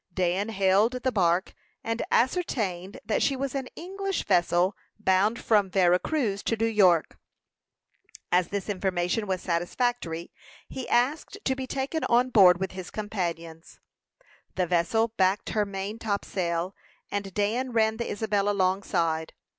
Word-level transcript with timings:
Dan 0.15 0.49
hailed 0.49 0.93
the 0.93 1.11
bark, 1.11 1.53
and 1.83 2.01
ascertained 2.09 2.99
that 3.05 3.21
she 3.21 3.35
was 3.35 3.53
an 3.53 3.67
English 3.75 4.25
vessel, 4.25 4.75
bound 4.97 5.39
from 5.39 5.69
Vera 5.69 5.99
Cruz 5.99 6.41
to 6.41 6.57
New 6.57 6.65
York. 6.65 7.19
As 8.31 8.47
this 8.47 8.67
information 8.67 9.27
was 9.27 9.43
satisfactory, 9.43 10.31
he 10.67 10.89
asked 10.89 11.37
to 11.45 11.55
be 11.55 11.67
taken 11.67 12.03
on 12.05 12.31
board, 12.31 12.59
with 12.59 12.71
his 12.71 12.89
companions. 12.89 13.79
The 14.55 14.65
vessel 14.65 15.09
backed 15.17 15.49
her 15.49 15.67
main 15.67 15.99
topsail, 15.99 16.75
and 17.11 17.31
Dan 17.35 17.71
ran 17.71 17.97
the 17.97 18.09
Isabel 18.09 18.49
alongside. 18.49 19.33